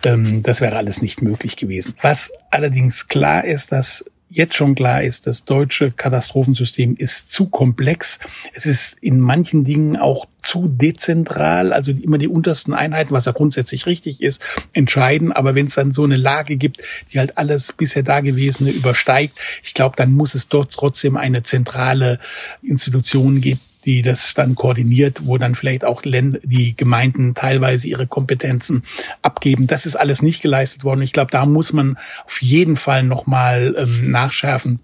ähm, 0.04 0.42
das 0.42 0.60
wäre 0.60 0.76
alles 0.76 1.02
nicht 1.02 1.22
möglich 1.22 1.56
gewesen. 1.56 1.94
Was 2.00 2.32
allerdings 2.50 3.08
klar 3.08 3.44
ist, 3.44 3.72
dass 3.72 4.04
jetzt 4.28 4.54
schon 4.54 4.74
klar 4.74 5.02
ist, 5.02 5.26
das 5.26 5.44
deutsche 5.44 5.90
Katastrophensystem 5.90 6.96
ist 6.96 7.32
zu 7.32 7.46
komplex. 7.46 8.18
Es 8.52 8.66
ist 8.66 8.98
in 9.00 9.20
manchen 9.20 9.64
Dingen 9.64 9.96
auch 9.96 10.26
zu 10.42 10.68
dezentral, 10.68 11.72
also 11.72 11.90
immer 11.90 12.18
die 12.18 12.28
untersten 12.28 12.74
Einheiten, 12.74 13.12
was 13.12 13.24
ja 13.24 13.32
grundsätzlich 13.32 13.86
richtig 13.86 14.22
ist, 14.22 14.42
entscheiden. 14.72 15.32
Aber 15.32 15.54
wenn 15.54 15.66
es 15.66 15.74
dann 15.74 15.92
so 15.92 16.04
eine 16.04 16.16
Lage 16.16 16.56
gibt, 16.56 16.82
die 17.12 17.18
halt 17.18 17.38
alles 17.38 17.72
bisher 17.72 18.02
Dagewesene 18.02 18.70
übersteigt, 18.70 19.38
ich 19.62 19.74
glaube, 19.74 19.96
dann 19.96 20.12
muss 20.12 20.34
es 20.34 20.48
dort 20.48 20.72
trotzdem 20.72 21.16
eine 21.16 21.42
zentrale 21.42 22.18
Institution 22.62 23.40
geben, 23.40 23.60
die 23.86 24.02
das 24.02 24.34
dann 24.34 24.54
koordiniert, 24.54 25.26
wo 25.26 25.38
dann 25.38 25.54
vielleicht 25.54 25.84
auch 25.84 26.02
die 26.02 26.76
Gemeinden 26.76 27.34
teilweise 27.34 27.88
ihre 27.88 28.06
Kompetenzen 28.06 28.82
abgeben. 29.22 29.66
Das 29.66 29.86
ist 29.86 29.96
alles 29.96 30.22
nicht 30.22 30.42
geleistet 30.42 30.84
worden. 30.84 31.02
Ich 31.02 31.12
glaube, 31.12 31.30
da 31.30 31.46
muss 31.46 31.72
man 31.72 31.96
auf 32.24 32.42
jeden 32.42 32.76
Fall 32.76 33.04
nochmal 33.04 33.74
ähm, 33.78 34.10
nachschärfen. 34.10 34.80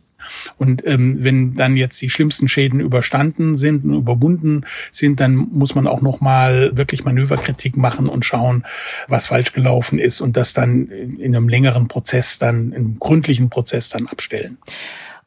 Und 0.57 0.87
ähm, 0.87 1.17
wenn 1.25 1.57
dann 1.57 1.77
jetzt 1.77 2.01
die 2.01 2.11
schlimmsten 2.11 2.47
Schäden 2.47 2.79
überstanden 2.79 3.57
sind 3.57 3.85
und 3.85 3.95
überwunden 3.95 4.65
sind, 4.93 5.19
dann 5.19 5.35
muss 5.35 5.75
man 5.75 5.89
auch 5.89 6.01
noch 6.01 6.21
mal 6.21 6.77
wirklich 6.77 7.05
Manöverkritik 7.05 7.77
machen 7.77 8.09
und 8.09 8.25
schauen, 8.25 8.65
was 9.09 9.27
falsch 9.27 9.53
gelaufen 9.53 9.99
ist 9.99 10.21
und 10.21 10.37
das 10.37 10.53
dann 10.53 10.87
in 10.87 11.35
einem 11.35 11.49
längeren 11.49 11.89
Prozess, 11.89 12.39
dann 12.39 12.73
einem 12.73 12.99
gründlichen 13.01 13.51
Prozess 13.51 13.89
dann 13.89 14.07
abstellen 14.07 14.59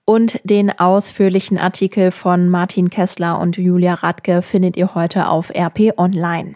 und 0.05 0.39
den 0.43 0.77
ausführlichen 0.77 1.57
Artikel 1.57 2.11
von 2.11 2.47
Martin 2.49 2.89
Kessler 2.89 3.39
und 3.39 3.57
Julia 3.57 3.95
Radke 3.95 4.41
findet 4.41 4.77
ihr 4.77 4.95
heute 4.95 5.27
auf 5.27 5.49
RP 5.49 5.93
Online. 5.97 6.55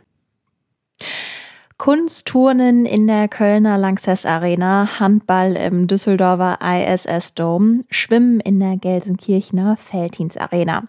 Kunstturnen 1.77 2.85
in 2.85 3.07
der 3.07 3.29
Kölner 3.29 3.77
Lanxess 3.77 4.25
Arena, 4.25 4.99
Handball 4.99 5.55
im 5.55 5.87
Düsseldorfer 5.87 6.59
ISS 6.61 7.33
Dome, 7.35 7.85
Schwimmen 7.89 8.41
in 8.41 8.59
der 8.59 8.75
Gelsenkirchener 8.75 9.77
Feldhins 9.77 10.35
Arena. 10.35 10.83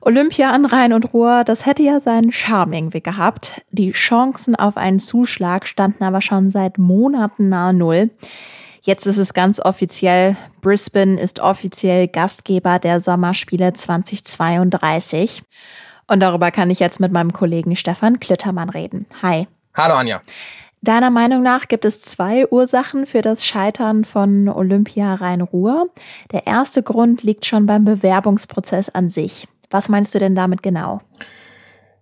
Olympia 0.00 0.50
an 0.50 0.64
Rhein 0.64 0.92
und 0.92 1.12
Ruhr, 1.12 1.44
das 1.44 1.66
hätte 1.66 1.84
ja 1.84 2.00
seinen 2.00 2.32
Charme 2.32 2.72
irgendwie 2.72 3.00
gehabt. 3.00 3.62
Die 3.70 3.92
Chancen 3.92 4.56
auf 4.56 4.76
einen 4.76 4.98
Zuschlag 4.98 5.68
standen 5.68 6.02
aber 6.02 6.20
schon 6.20 6.50
seit 6.50 6.78
Monaten 6.78 7.48
nahe 7.48 7.72
Null. 7.72 8.10
Jetzt 8.88 9.06
ist 9.06 9.18
es 9.18 9.34
ganz 9.34 9.60
offiziell. 9.60 10.38
Brisbane 10.62 11.20
ist 11.20 11.40
offiziell 11.40 12.08
Gastgeber 12.08 12.78
der 12.78 13.02
Sommerspiele 13.02 13.74
2032. 13.74 15.42
Und 16.06 16.20
darüber 16.20 16.50
kann 16.50 16.70
ich 16.70 16.78
jetzt 16.78 16.98
mit 16.98 17.12
meinem 17.12 17.34
Kollegen 17.34 17.76
Stefan 17.76 18.18
Klittermann 18.18 18.70
reden. 18.70 19.04
Hi. 19.20 19.46
Hallo 19.74 19.92
Anja. 19.92 20.22
Deiner 20.80 21.10
Meinung 21.10 21.42
nach 21.42 21.68
gibt 21.68 21.84
es 21.84 22.00
zwei 22.00 22.48
Ursachen 22.50 23.04
für 23.04 23.20
das 23.20 23.44
Scheitern 23.44 24.06
von 24.06 24.48
Olympia 24.48 25.16
Rhein-Ruhr. 25.16 25.90
Der 26.32 26.46
erste 26.46 26.82
Grund 26.82 27.22
liegt 27.22 27.44
schon 27.44 27.66
beim 27.66 27.84
Bewerbungsprozess 27.84 28.88
an 28.88 29.10
sich. 29.10 29.46
Was 29.68 29.90
meinst 29.90 30.14
du 30.14 30.18
denn 30.18 30.34
damit 30.34 30.62
genau? 30.62 31.02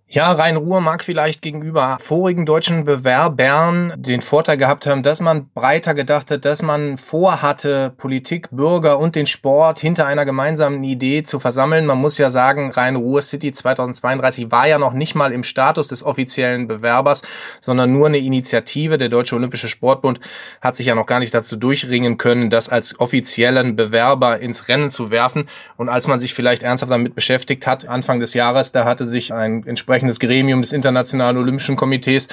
Ja, 0.09 0.31
Rhein-Ruhr 0.31 0.79
mag 0.79 1.03
vielleicht 1.03 1.41
gegenüber 1.41 1.97
vorigen 1.99 2.45
deutschen 2.45 2.85
Bewerbern 2.85 3.91
den 3.97 4.21
Vorteil 4.21 4.55
gehabt 4.55 4.87
haben, 4.87 5.03
dass 5.03 5.19
man 5.19 5.49
breiter 5.49 5.93
gedacht 5.95 6.31
hat, 6.31 6.45
dass 6.45 6.61
man 6.61 6.97
vorhatte, 6.97 7.93
Politik, 7.97 8.47
Bürger 8.49 8.99
und 8.99 9.15
den 9.15 9.27
Sport 9.27 9.79
hinter 9.79 10.07
einer 10.07 10.23
gemeinsamen 10.23 10.81
Idee 10.81 11.23
zu 11.23 11.41
versammeln. 11.41 11.85
Man 11.85 11.97
muss 11.97 12.17
ja 12.17 12.29
sagen, 12.29 12.71
Rhein-Ruhr 12.71 13.21
City 13.21 13.51
2032 13.51 14.49
war 14.49 14.65
ja 14.65 14.79
noch 14.79 14.93
nicht 14.93 15.13
mal 15.13 15.33
im 15.33 15.43
Status 15.43 15.89
des 15.89 16.03
offiziellen 16.03 16.69
Bewerbers, 16.69 17.23
sondern 17.59 17.91
nur 17.91 18.07
eine 18.07 18.19
Initiative. 18.19 18.97
Der 18.97 19.09
Deutsche 19.09 19.35
Olympische 19.35 19.67
Sportbund 19.67 20.21
hat 20.61 20.77
sich 20.77 20.85
ja 20.85 20.95
noch 20.95 21.05
gar 21.05 21.19
nicht 21.19 21.33
dazu 21.33 21.57
durchringen 21.57 22.15
können, 22.17 22.49
das 22.49 22.69
als 22.69 22.97
offiziellen 22.97 23.75
Bewerber 23.75 24.39
ins 24.39 24.69
Rennen 24.69 24.89
zu 24.89 25.11
werfen. 25.11 25.49
Und 25.75 25.89
als 25.89 26.07
man 26.07 26.21
sich 26.21 26.33
vielleicht 26.33 26.63
ernsthaft 26.63 26.93
damit 26.93 27.13
beschäftigt 27.13 27.67
hat, 27.67 27.89
Anfang 27.89 28.21
des 28.21 28.33
Jahres, 28.33 28.71
da 28.71 28.85
hatte 28.85 29.05
sich 29.05 29.33
ein 29.33 29.67
entsprechend 29.67 29.96
entsprechendes 29.97 30.19
Gremium 30.19 30.61
des 30.61 30.73
Internationalen 30.73 31.37
Olympischen 31.37 31.75
Komitees 31.75 32.27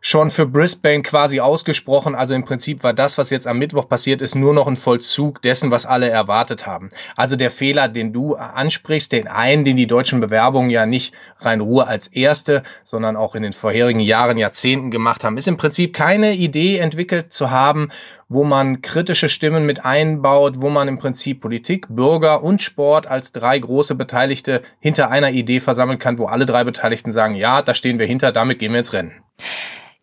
schon 0.00 0.30
für 0.30 0.44
Brisbane 0.44 1.02
quasi 1.02 1.40
ausgesprochen. 1.40 2.14
Also 2.14 2.34
im 2.34 2.44
Prinzip 2.44 2.82
war 2.82 2.92
das, 2.92 3.16
was 3.16 3.30
jetzt 3.30 3.46
am 3.46 3.58
Mittwoch 3.58 3.88
passiert 3.88 4.20
ist, 4.20 4.34
nur 4.34 4.52
noch 4.52 4.66
ein 4.66 4.76
Vollzug 4.76 5.40
dessen, 5.40 5.70
was 5.70 5.86
alle 5.86 6.10
erwartet 6.10 6.66
haben. 6.66 6.90
Also 7.16 7.36
der 7.36 7.50
Fehler, 7.50 7.88
den 7.88 8.12
du 8.12 8.34
ansprichst, 8.34 9.12
den 9.12 9.28
einen, 9.28 9.64
den 9.64 9.78
die 9.78 9.86
deutschen 9.86 10.20
Bewerbungen 10.20 10.68
ja 10.68 10.84
nicht 10.84 11.14
rein 11.40 11.60
Ruhe 11.60 11.86
als 11.86 12.06
erste, 12.06 12.64
sondern 12.84 13.16
auch 13.16 13.34
in 13.34 13.42
den 13.42 13.54
vorherigen 13.54 14.00
Jahren, 14.00 14.36
Jahrzehnten 14.36 14.90
gemacht 14.90 15.24
haben, 15.24 15.38
ist 15.38 15.48
im 15.48 15.56
Prinzip 15.56 15.94
keine 15.94 16.34
Idee 16.34 16.78
entwickelt 16.78 17.32
zu 17.32 17.50
haben, 17.50 17.88
wo 18.34 18.44
man 18.44 18.82
kritische 18.82 19.28
Stimmen 19.28 19.64
mit 19.64 19.84
einbaut, 19.84 20.60
wo 20.60 20.68
man 20.68 20.88
im 20.88 20.98
Prinzip 20.98 21.40
Politik, 21.40 21.86
Bürger 21.88 22.42
und 22.42 22.60
Sport 22.60 23.06
als 23.06 23.32
drei 23.32 23.58
große 23.58 23.94
Beteiligte 23.94 24.62
hinter 24.80 25.10
einer 25.10 25.30
Idee 25.30 25.60
versammeln 25.60 25.98
kann, 25.98 26.18
wo 26.18 26.26
alle 26.26 26.44
drei 26.44 26.64
Beteiligten 26.64 27.12
sagen, 27.12 27.34
ja, 27.36 27.62
da 27.62 27.74
stehen 27.74 27.98
wir 27.98 28.06
hinter, 28.06 28.32
damit 28.32 28.58
gehen 28.58 28.72
wir 28.72 28.78
ins 28.78 28.92
Rennen. 28.92 29.12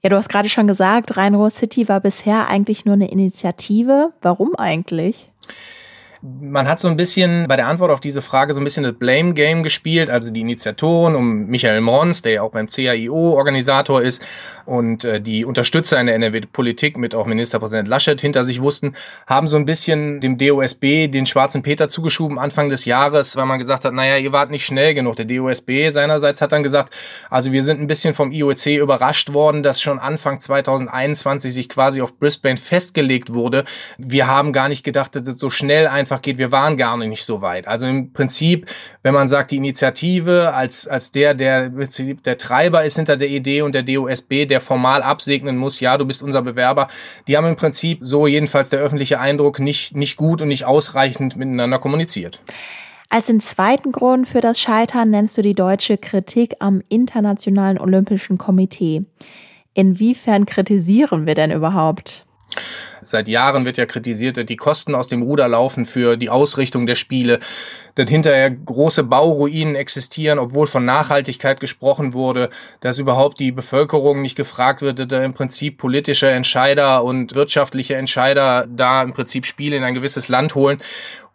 Ja, 0.03 0.09
du 0.09 0.15
hast 0.15 0.29
gerade 0.29 0.49
schon 0.49 0.65
gesagt, 0.65 1.15
Rhein-Ruhr 1.15 1.51
City 1.51 1.87
war 1.87 1.99
bisher 1.99 2.47
eigentlich 2.47 2.85
nur 2.85 2.95
eine 2.95 3.11
Initiative. 3.11 4.13
Warum 4.21 4.55
eigentlich? 4.55 5.29
Man 6.23 6.67
hat 6.67 6.79
so 6.79 6.87
ein 6.87 6.97
bisschen 6.97 7.47
bei 7.47 7.55
der 7.55 7.65
Antwort 7.67 7.89
auf 7.89 7.99
diese 7.99 8.21
Frage 8.21 8.53
so 8.53 8.61
ein 8.61 8.63
bisschen 8.63 8.83
das 8.83 8.93
Blame 8.93 9.33
Game 9.33 9.63
gespielt, 9.63 10.11
also 10.11 10.31
die 10.31 10.41
Initiatoren 10.41 11.15
um 11.15 11.47
Michael 11.47 11.81
Mons, 11.81 12.21
der 12.21 12.33
ja 12.33 12.41
auch 12.43 12.51
beim 12.51 12.67
CAIO 12.67 13.33
Organisator 13.33 14.03
ist 14.03 14.23
und 14.65 15.03
äh, 15.03 15.21
die 15.21 15.45
Unterstützer 15.45 15.99
in 15.99 16.05
der 16.07 16.15
NRW-Politik 16.15 16.97
mit 16.97 17.15
auch 17.15 17.25
Ministerpräsident 17.25 17.87
Laschet 17.87 18.19
hinter 18.21 18.43
sich 18.43 18.61
wussten, 18.61 18.95
haben 19.27 19.47
so 19.47 19.57
ein 19.57 19.65
bisschen 19.65 20.21
dem 20.21 20.37
DOSB 20.37 21.07
den 21.07 21.25
schwarzen 21.25 21.63
Peter 21.63 21.89
zugeschoben 21.89 22.37
Anfang 22.37 22.69
des 22.69 22.85
Jahres, 22.85 23.35
weil 23.35 23.45
man 23.45 23.59
gesagt 23.59 23.85
hat, 23.85 23.93
naja, 23.93 24.17
ihr 24.17 24.31
wart 24.31 24.51
nicht 24.51 24.65
schnell 24.65 24.93
genug. 24.93 25.15
Der 25.15 25.25
DOSB 25.25 25.89
seinerseits 25.89 26.41
hat 26.41 26.51
dann 26.51 26.63
gesagt, 26.63 26.93
also 27.29 27.51
wir 27.51 27.63
sind 27.63 27.79
ein 27.81 27.87
bisschen 27.87 28.13
vom 28.13 28.31
IOC 28.31 28.67
überrascht 28.67 29.33
worden, 29.33 29.63
dass 29.63 29.81
schon 29.81 29.99
Anfang 29.99 30.39
2021 30.39 31.53
sich 31.53 31.69
quasi 31.69 32.01
auf 32.01 32.17
Brisbane 32.17 32.57
festgelegt 32.57 33.33
wurde. 33.33 33.65
Wir 33.97 34.27
haben 34.27 34.53
gar 34.53 34.69
nicht 34.69 34.83
gedacht, 34.83 35.15
dass 35.15 35.27
es 35.27 35.39
so 35.39 35.49
schnell 35.49 35.87
einfach 35.87 36.10
einfach 36.11 36.21
geht, 36.21 36.37
wir 36.37 36.51
waren 36.51 36.75
gar 36.75 36.97
nicht 36.97 37.23
so 37.23 37.41
weit. 37.41 37.67
Also 37.67 37.85
im 37.85 38.11
Prinzip, 38.11 38.69
wenn 39.01 39.13
man 39.13 39.29
sagt, 39.29 39.51
die 39.51 39.57
Initiative 39.57 40.53
als, 40.53 40.87
als 40.87 41.11
der, 41.11 41.33
der 41.33 41.69
der 41.69 42.37
Treiber 42.37 42.83
ist 42.83 42.97
hinter 42.97 43.15
der 43.15 43.29
Idee 43.29 43.61
und 43.61 43.73
der 43.73 43.83
DOSB, 43.83 44.45
der 44.45 44.59
formal 44.59 45.01
absegnen 45.01 45.57
muss, 45.57 45.79
ja, 45.79 45.97
du 45.97 46.05
bist 46.05 46.21
unser 46.21 46.41
Bewerber, 46.41 46.89
die 47.27 47.37
haben 47.37 47.47
im 47.47 47.55
Prinzip, 47.55 47.99
so 48.01 48.27
jedenfalls 48.27 48.69
der 48.69 48.79
öffentliche 48.79 49.19
Eindruck, 49.19 49.59
nicht, 49.59 49.95
nicht 49.95 50.17
gut 50.17 50.41
und 50.41 50.49
nicht 50.49 50.65
ausreichend 50.65 51.37
miteinander 51.37 51.79
kommuniziert. 51.79 52.41
Als 53.09 53.25
den 53.25 53.39
zweiten 53.39 53.91
Grund 53.91 54.27
für 54.27 54.41
das 54.41 54.59
Scheitern 54.59 55.09
nennst 55.09 55.37
du 55.37 55.41
die 55.41 55.53
deutsche 55.53 55.97
Kritik 55.97 56.55
am 56.59 56.81
Internationalen 56.89 57.77
Olympischen 57.77 58.37
Komitee. 58.37 59.03
Inwiefern 59.73 60.45
kritisieren 60.45 61.25
wir 61.25 61.35
denn 61.35 61.51
überhaupt? 61.51 62.25
Seit 63.01 63.27
Jahren 63.27 63.65
wird 63.65 63.77
ja 63.77 63.85
kritisiert, 63.85 64.37
dass 64.37 64.45
die 64.45 64.57
Kosten 64.57 64.95
aus 64.95 65.07
dem 65.07 65.21
Ruder 65.21 65.47
laufen 65.47 65.85
für 65.85 66.17
die 66.17 66.29
Ausrichtung 66.29 66.85
der 66.85 66.95
Spiele, 66.95 67.39
dass 67.95 68.09
hinterher 68.09 68.49
große 68.51 69.03
Bauruinen 69.03 69.75
existieren, 69.75 70.39
obwohl 70.39 70.67
von 70.67 70.85
Nachhaltigkeit 70.85 71.59
gesprochen 71.59 72.13
wurde, 72.13 72.49
dass 72.79 72.99
überhaupt 72.99 73.39
die 73.39 73.51
Bevölkerung 73.51 74.21
nicht 74.21 74.35
gefragt 74.35 74.81
wird, 74.81 74.99
dass 74.99 75.07
da 75.07 75.23
im 75.23 75.33
Prinzip 75.33 75.77
politische 75.77 76.29
Entscheider 76.29 77.03
und 77.03 77.35
wirtschaftliche 77.35 77.95
Entscheider 77.95 78.67
da 78.69 79.03
im 79.03 79.13
Prinzip 79.13 79.45
Spiele 79.45 79.75
in 79.75 79.83
ein 79.83 79.93
gewisses 79.93 80.29
Land 80.29 80.55
holen. 80.55 80.77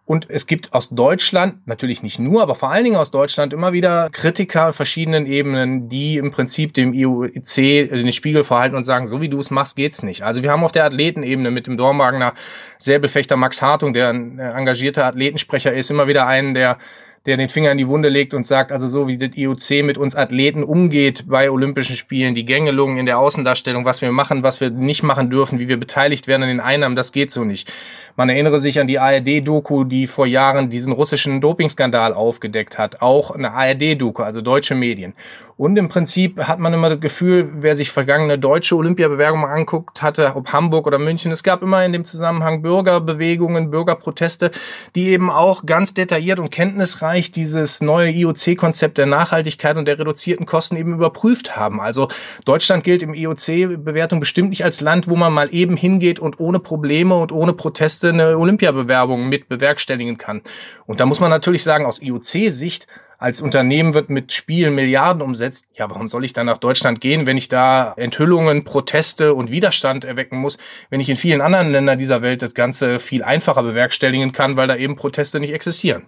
Und 0.07 0.31
es 0.31 0.47
gibt 0.47 0.73
aus 0.73 0.91
Deutschland, 0.91 1.67
natürlich 1.67 2.01
nicht 2.01 2.21
nur, 2.21 2.41
aber 2.41 2.55
vor 2.55 2.71
allen 2.71 2.85
Dingen 2.85 2.97
aus 2.97 3.11
Deutschland 3.11 3.53
immer 3.53 3.73
wieder 3.73 4.09
Kritiker 4.13 4.69
auf 4.69 4.77
verschiedenen 4.77 5.27
Ebenen, 5.27 5.89
die 5.89 6.17
im 6.17 6.31
Prinzip 6.31 6.75
dem 6.75 6.95
IOC 6.95 7.57
den 7.57 8.13
Spiegel 8.13 8.45
verhalten 8.45 8.77
und 8.77 8.85
sagen, 8.85 9.09
so 9.09 9.21
wie 9.21 9.29
du 9.29 9.41
es 9.41 9.51
machst, 9.51 9.75
geht's 9.75 10.05
nicht. 10.05 10.23
Also 10.23 10.45
wir 10.45 10.53
haben 10.53 10.63
auf 10.63 10.71
der 10.71 10.85
Athletenebene 10.85 11.51
mit 11.51 11.67
dem 11.67 11.77
Dormagener 11.77 12.35
Säbelfechter 12.79 13.37
Max 13.37 13.61
Hartung, 13.61 13.95
der 13.95 14.11
ein 14.11 14.39
engagierter 14.39 15.07
Athletensprecher 15.07 15.73
ist, 15.73 15.91
immer 15.91 16.07
wieder 16.07 16.25
einen, 16.29 16.55
der 16.55 16.79
der 17.27 17.37
den 17.37 17.49
Finger 17.49 17.73
in 17.73 17.79
die 17.79 17.89
Wunde 17.89 18.09
legt 18.09 18.35
und 18.35 18.47
sagt, 18.47 18.73
also 18.73 18.89
so 18.89 19.09
wie 19.09 19.19
das 19.19 19.37
IOC 19.37 19.85
mit 19.85 19.99
uns 19.99 20.15
Athleten 20.15 20.63
umgeht 20.63 21.25
bei 21.27 21.51
Olympischen 21.51 21.97
Spielen, 21.97 22.35
die 22.35 22.45
Gängelungen 22.45 22.97
in 22.99 23.07
der 23.07 23.19
Außendarstellung, 23.19 23.85
was 23.85 24.01
wir 24.01 24.13
machen, 24.13 24.43
was 24.43 24.61
wir 24.61 24.71
nicht 24.71 25.03
machen 25.03 25.31
dürfen, 25.31 25.59
wie 25.61 25.69
wir 25.69 25.77
beteiligt 25.77 26.29
werden 26.29 26.45
an 26.45 26.49
den 26.49 26.61
Einnahmen, 26.61 26.97
das 26.97 27.13
geht 27.13 27.31
so 27.31 27.45
nicht. 27.45 27.73
Man 28.17 28.31
erinnere 28.31 28.61
sich 28.61 28.81
an 28.81 28.87
die 28.87 28.99
ARD-Doku, 28.99 29.85
die 29.85 30.07
vor 30.07 30.27
Jahren 30.27 30.71
diesen 30.71 30.93
russischen 30.93 31.43
Dopingskandal 31.43 32.15
aufgedeckt 32.15 32.79
hat. 32.79 33.03
Auch 33.03 33.31
eine 33.31 33.53
ARD-Doku, 33.53 34.23
also 34.23 34.41
deutsche 34.41 34.75
Medien. 34.75 35.13
Und 35.59 35.79
im 35.79 35.89
Prinzip 35.89 36.39
hat 36.47 36.59
man 36.59 36.75
immer 36.75 36.91
das 36.91 37.01
Gefühl, 37.01 37.51
wer 37.55 37.77
sich 37.77 37.91
vergangene 37.91 38.39
deutsche 38.39 38.77
Olympiabewerbungen 38.77 39.49
anguckt 39.49 40.03
hatte, 40.03 40.33
ob 40.35 40.53
Hamburg 40.53 40.87
oder 40.87 40.99
München, 40.99 41.33
es 41.33 41.43
gab 41.43 41.63
immer 41.63 41.83
in 41.83 41.95
dem 41.95 42.05
Zusammenhang 42.05 42.61
Bürgerbewegungen, 42.61 43.71
Bürgerproteste, 43.71 44.51
die 44.95 45.09
eben 45.09 45.31
auch 45.31 45.65
ganz 45.65 45.95
detailliert 45.95 46.41
und 46.41 46.51
kenntnisreich 46.51 47.16
dieses 47.21 47.81
neue 47.81 48.11
IOC-Konzept 48.11 48.99
der 48.99 49.07
Nachhaltigkeit 49.07 49.77
und 49.77 49.87
der 49.87 49.99
reduzierten 49.99 50.47
Kosten 50.47 50.77
eben 50.77 50.95
überprüft 50.95 51.57
haben. 51.57 51.81
Also 51.81 52.09
Deutschland 52.45 52.85
gilt 52.85 53.03
im 53.03 53.15
IOC-Bewertung 53.15 54.21
bestimmt 54.21 54.51
nicht 54.51 54.65
als 54.65 54.81
Land, 54.81 55.09
wo 55.09 55.17
man 55.17 55.33
mal 55.33 55.53
eben 55.53 55.77
hingeht 55.77 56.19
und 56.19 56.39
ohne 56.41 56.61
Probleme 56.61 57.17
und 57.17 57.33
ohne 57.33 57.53
Proteste 57.53 58.11
eine 58.11 58.39
Olympiabewerbung 58.39 59.29
mit 59.29 59.49
bewerkstelligen 59.49 60.19
kann. 60.19 60.43
Und 60.87 61.01
da 61.01 61.07
muss 61.07 61.21
man 61.21 61.31
natürlich 61.31 61.63
sagen, 61.63 61.87
aus 61.87 62.01
IOC-Sicht 62.01 62.87
als 63.19 63.41
Unternehmen 63.41 63.95
wird 63.95 64.11
mit 64.11 64.33
Spielen 64.33 64.75
Milliarden 64.75 65.23
umsetzt. 65.23 65.69
Ja, 65.75 65.89
warum 65.89 66.09
soll 66.09 66.25
ich 66.25 66.33
dann 66.33 66.47
nach 66.47 66.59
Deutschland 66.59 67.01
gehen, 67.01 67.27
wenn 67.27 67.37
ich 67.37 67.49
da 67.49 67.93
Enthüllungen, 67.97 68.65
Proteste 68.65 69.35
und 69.35 69.51
Widerstand 69.51 70.05
erwecken 70.05 70.39
muss, 70.39 70.59
wenn 70.91 71.01
ich 71.01 71.09
in 71.09 71.17
vielen 71.17 71.41
anderen 71.41 71.71
Ländern 71.71 71.99
dieser 71.99 72.23
Welt 72.23 72.43
das 72.43 72.55
Ganze 72.55 73.01
viel 73.01 73.23
einfacher 73.23 73.63
bewerkstelligen 73.63 74.33
kann, 74.33 74.57
weil 74.57 74.69
da 74.69 74.77
eben 74.77 74.97
Proteste 74.97 75.41
nicht 75.41 75.53
existieren? 75.53 76.07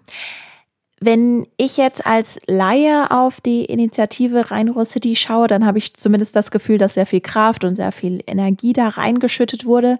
Wenn 1.00 1.46
ich 1.56 1.76
jetzt 1.76 2.04
als 2.06 2.38
Laie 2.46 3.10
auf 3.10 3.40
die 3.40 3.64
Initiative 3.64 4.50
Rhein 4.50 4.72
City 4.84 5.14
schaue, 5.14 5.46
dann 5.46 5.64
habe 5.64 5.78
ich 5.78 5.94
zumindest 5.94 6.34
das 6.34 6.50
Gefühl, 6.50 6.78
dass 6.78 6.94
sehr 6.94 7.06
viel 7.06 7.20
Kraft 7.20 7.64
und 7.64 7.76
sehr 7.76 7.92
viel 7.92 8.22
Energie 8.26 8.72
da 8.72 8.88
reingeschüttet 8.88 9.64
wurde. 9.64 9.98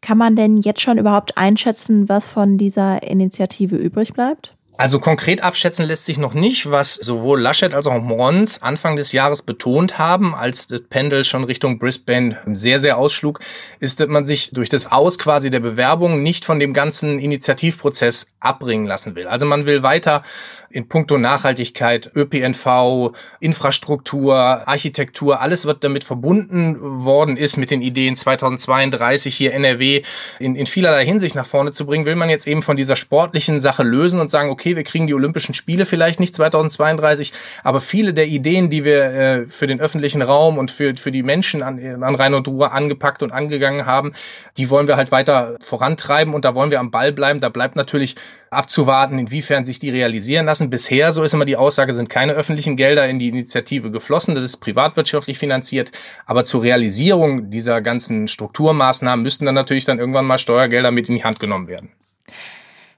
Kann 0.00 0.18
man 0.18 0.34
denn 0.34 0.56
jetzt 0.56 0.80
schon 0.80 0.98
überhaupt 0.98 1.38
einschätzen, 1.38 2.08
was 2.08 2.26
von 2.26 2.58
dieser 2.58 3.04
Initiative 3.04 3.76
übrig 3.76 4.14
bleibt? 4.14 4.56
Also 4.82 4.98
konkret 4.98 5.44
abschätzen 5.44 5.86
lässt 5.86 6.06
sich 6.06 6.18
noch 6.18 6.34
nicht, 6.34 6.68
was 6.68 6.96
sowohl 6.96 7.40
Laschet 7.40 7.72
als 7.72 7.86
auch 7.86 8.02
Mons 8.02 8.62
Anfang 8.62 8.96
des 8.96 9.12
Jahres 9.12 9.42
betont 9.42 9.96
haben, 9.96 10.34
als 10.34 10.66
das 10.66 10.82
Pendel 10.90 11.22
schon 11.24 11.44
Richtung 11.44 11.78
Brisbane 11.78 12.38
sehr, 12.46 12.80
sehr 12.80 12.98
ausschlug, 12.98 13.38
ist, 13.78 14.00
dass 14.00 14.08
man 14.08 14.26
sich 14.26 14.50
durch 14.50 14.68
das 14.68 14.90
Aus 14.90 15.20
quasi 15.20 15.50
der 15.50 15.60
Bewerbung 15.60 16.24
nicht 16.24 16.44
von 16.44 16.58
dem 16.58 16.72
ganzen 16.72 17.20
Initiativprozess 17.20 18.32
abbringen 18.40 18.86
lassen 18.86 19.14
will. 19.14 19.28
Also 19.28 19.46
man 19.46 19.66
will 19.66 19.84
weiter 19.84 20.24
in 20.72 20.88
puncto 20.88 21.18
Nachhaltigkeit, 21.18 22.10
ÖPNV, 22.14 23.12
Infrastruktur, 23.40 24.36
Architektur, 24.66 25.40
alles 25.40 25.64
wird 25.64 25.84
damit 25.84 26.02
verbunden 26.02 26.76
worden 26.80 27.36
ist 27.36 27.56
mit 27.56 27.70
den 27.70 27.82
Ideen 27.82 28.16
2032 28.16 29.34
hier 29.34 29.52
NRW 29.52 30.02
in, 30.38 30.56
in 30.56 30.66
vielerlei 30.66 31.04
Hinsicht 31.04 31.34
nach 31.34 31.46
vorne 31.46 31.72
zu 31.72 31.86
bringen, 31.86 32.06
will 32.06 32.16
man 32.16 32.30
jetzt 32.30 32.46
eben 32.46 32.62
von 32.62 32.76
dieser 32.76 32.96
sportlichen 32.96 33.60
Sache 33.60 33.82
lösen 33.82 34.18
und 34.18 34.30
sagen, 34.30 34.50
okay, 34.72 34.76
wir 34.76 34.84
kriegen 34.84 35.06
die 35.06 35.14
Olympischen 35.14 35.54
Spiele 35.54 35.86
vielleicht 35.86 36.20
nicht 36.20 36.34
2032, 36.34 37.32
aber 37.62 37.80
viele 37.80 38.14
der 38.14 38.26
Ideen, 38.26 38.70
die 38.70 38.84
wir 38.84 39.02
äh, 39.04 39.46
für 39.46 39.66
den 39.66 39.80
öffentlichen 39.80 40.22
Raum 40.22 40.58
und 40.58 40.70
für, 40.70 40.96
für 40.96 41.12
die 41.12 41.22
Menschen 41.22 41.62
an, 41.62 42.02
an 42.02 42.14
Rhein 42.14 42.34
und 42.34 42.48
Ruhr 42.48 42.72
angepackt 42.72 43.22
und 43.22 43.32
angegangen 43.32 43.86
haben, 43.86 44.12
die 44.56 44.70
wollen 44.70 44.88
wir 44.88 44.96
halt 44.96 45.12
weiter 45.12 45.56
vorantreiben 45.60 46.34
und 46.34 46.44
da 46.44 46.54
wollen 46.54 46.70
wir 46.70 46.80
am 46.80 46.90
Ball 46.90 47.12
bleiben. 47.12 47.40
Da 47.40 47.48
bleibt 47.48 47.76
natürlich 47.76 48.16
abzuwarten, 48.50 49.18
inwiefern 49.18 49.64
sich 49.64 49.78
die 49.78 49.90
realisieren 49.90 50.46
lassen. 50.46 50.70
Bisher, 50.70 51.12
so 51.12 51.22
ist 51.22 51.34
immer 51.34 51.44
die 51.44 51.56
Aussage, 51.56 51.92
sind 51.92 52.08
keine 52.08 52.32
öffentlichen 52.32 52.76
Gelder 52.76 53.08
in 53.08 53.18
die 53.18 53.28
Initiative 53.28 53.90
geflossen. 53.90 54.34
Das 54.34 54.44
ist 54.44 54.58
privatwirtschaftlich 54.58 55.38
finanziert. 55.38 55.92
Aber 56.26 56.44
zur 56.44 56.62
Realisierung 56.62 57.50
dieser 57.50 57.80
ganzen 57.80 58.28
Strukturmaßnahmen 58.28 59.22
müssten 59.22 59.46
dann 59.46 59.54
natürlich 59.54 59.84
dann 59.84 59.98
irgendwann 59.98 60.26
mal 60.26 60.38
Steuergelder 60.38 60.90
mit 60.90 61.08
in 61.08 61.16
die 61.16 61.24
Hand 61.24 61.40
genommen 61.40 61.68
werden. 61.68 61.90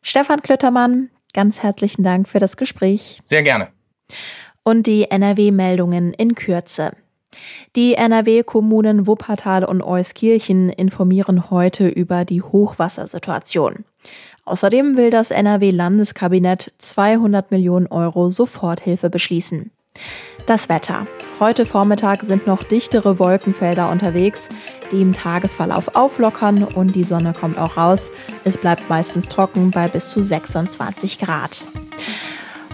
Stefan 0.07 0.43
Klöttermann, 0.43 1.09
ganz 1.35 1.63
herzlichen 1.63 2.03
Dank 2.03 2.29
für 2.29 2.39
das 2.39 2.57
Gespräch. 2.57 3.21
Sehr 3.25 3.43
gerne. 3.43 3.69
Und 4.63 4.87
die 4.87 5.11
NRW-Meldungen 5.11 6.15
in 6.15 6.35
Kürze. 6.35 6.93
Die 7.77 7.95
NRW-Kommunen 7.95 9.07
Wuppertal 9.07 9.65
und 9.65 9.83
Euskirchen 9.83 10.71
informieren 10.71 11.51
heute 11.51 11.89
über 11.89 12.25
die 12.25 12.41
Hochwassersituation. 12.41 13.85
Außerdem 14.45 14.97
will 14.97 15.11
das 15.11 15.31
NRW-Landeskabinett 15.31 16.73
200 16.79 17.51
Millionen 17.51 17.87
Euro 17.89 18.31
Soforthilfe 18.31 19.11
beschließen. 19.11 19.71
Das 20.47 20.69
Wetter. 20.69 21.07
Heute 21.41 21.67
Vormittag 21.67 22.23
sind 22.23 22.47
noch 22.47 22.63
dichtere 22.63 23.19
Wolkenfelder 23.19 23.91
unterwegs, 23.91 24.49
die 24.93 25.03
im 25.03 25.13
Tagesverlauf 25.13 25.97
auflockern 25.97 26.63
und 26.63 26.95
die 26.95 27.03
Sonne 27.03 27.33
kommt 27.33 27.59
auch 27.59 27.77
raus. 27.77 28.13
Es 28.45 28.57
bleibt 28.57 28.89
meistens 28.89 29.29
trocken 29.29 29.73
bei 29.73 29.89
bis 29.89 30.11
zu 30.11 30.23
26 30.23 31.19
Grad. 31.19 31.67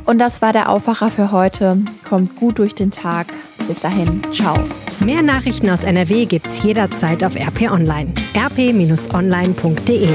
Und 0.04 0.18
das 0.18 0.42
war 0.42 0.52
der 0.52 0.68
Aufwacher 0.68 1.10
für 1.10 1.32
heute. 1.32 1.78
Kommt 2.06 2.36
gut 2.36 2.58
durch 2.58 2.74
den 2.74 2.90
Tag. 2.90 3.28
Bis 3.66 3.80
dahin, 3.80 4.22
ciao. 4.32 4.58
Mehr 5.00 5.22
Nachrichten 5.22 5.70
aus 5.70 5.84
NRW 5.84 6.26
gibt's 6.26 6.62
jederzeit 6.62 7.24
auf 7.24 7.36
RP 7.36 7.70
Online. 7.70 8.12
rp-online.de 8.36 10.08